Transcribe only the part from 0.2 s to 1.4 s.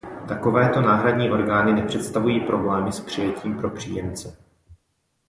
Takovéto náhradní